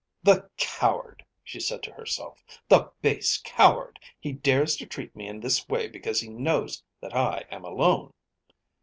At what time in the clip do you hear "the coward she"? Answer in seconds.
0.23-1.59